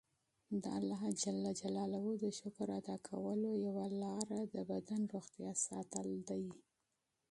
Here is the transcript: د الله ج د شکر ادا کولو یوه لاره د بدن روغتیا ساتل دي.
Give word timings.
د 0.63 0.65
الله 0.77 1.01
ج 1.21 1.23
د 2.23 2.25
شکر 2.39 2.67
ادا 2.79 2.95
کولو 3.07 3.49
یوه 3.67 3.85
لاره 4.03 4.39
د 4.53 4.55
بدن 4.71 5.01
روغتیا 5.13 5.51
ساتل 5.67 6.07
دي. 6.29 6.45